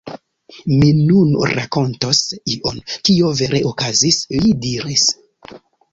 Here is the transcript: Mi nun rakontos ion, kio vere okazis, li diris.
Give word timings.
Mi 0.69 0.87
nun 1.09 1.35
rakontos 1.51 2.23
ion, 2.55 2.81
kio 3.11 3.29
vere 3.43 3.61
okazis, 3.73 4.19
li 4.39 4.59
diris. 4.65 5.05